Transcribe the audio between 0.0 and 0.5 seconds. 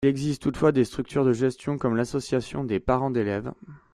Il existe